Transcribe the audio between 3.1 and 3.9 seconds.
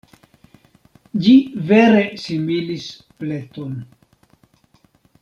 pleton.